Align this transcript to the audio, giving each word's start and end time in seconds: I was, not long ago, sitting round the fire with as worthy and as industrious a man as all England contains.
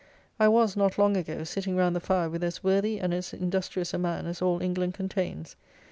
I 0.39 0.47
was, 0.47 0.75
not 0.75 0.97
long 0.97 1.15
ago, 1.15 1.43
sitting 1.43 1.75
round 1.75 1.95
the 1.95 1.99
fire 1.99 2.27
with 2.27 2.43
as 2.43 2.63
worthy 2.63 2.99
and 2.99 3.13
as 3.13 3.33
industrious 3.33 3.93
a 3.93 3.99
man 3.99 4.25
as 4.25 4.41
all 4.41 4.59
England 4.59 4.95
contains. 4.95 5.55